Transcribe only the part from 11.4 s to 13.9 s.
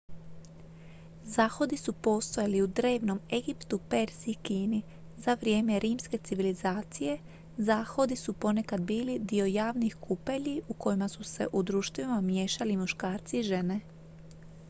u društvima miješali i muškarci i žene